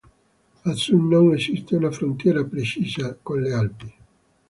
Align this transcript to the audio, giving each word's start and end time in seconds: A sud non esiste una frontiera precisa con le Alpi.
A 0.63 0.71
sud 0.81 1.03
non 1.11 1.35
esiste 1.37 1.75
una 1.75 1.91
frontiera 1.91 2.43
precisa 2.43 3.15
con 3.21 3.39
le 3.43 3.53
Alpi. 3.53 3.93